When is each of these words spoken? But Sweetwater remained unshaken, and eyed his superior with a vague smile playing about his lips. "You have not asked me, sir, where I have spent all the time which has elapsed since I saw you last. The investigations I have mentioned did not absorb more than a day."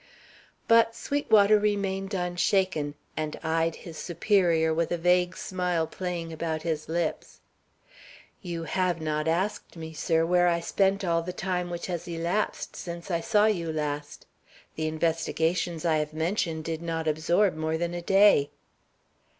But 0.67 0.95
Sweetwater 0.95 1.59
remained 1.59 2.15
unshaken, 2.15 2.95
and 3.15 3.39
eyed 3.43 3.75
his 3.75 3.99
superior 3.99 4.73
with 4.73 4.91
a 4.91 4.97
vague 4.97 5.37
smile 5.37 5.85
playing 5.85 6.33
about 6.33 6.63
his 6.63 6.89
lips. 6.89 7.39
"You 8.41 8.63
have 8.63 8.99
not 8.99 9.27
asked 9.27 9.77
me, 9.77 9.93
sir, 9.93 10.25
where 10.25 10.47
I 10.47 10.55
have 10.55 10.65
spent 10.65 11.05
all 11.05 11.21
the 11.21 11.31
time 11.31 11.69
which 11.69 11.85
has 11.85 12.07
elapsed 12.07 12.75
since 12.75 13.11
I 13.11 13.19
saw 13.19 13.45
you 13.45 13.71
last. 13.71 14.25
The 14.73 14.87
investigations 14.87 15.85
I 15.85 15.97
have 15.97 16.13
mentioned 16.13 16.63
did 16.63 16.81
not 16.81 17.07
absorb 17.07 17.55
more 17.55 17.77
than 17.77 17.93
a 17.93 18.01
day." 18.01 18.49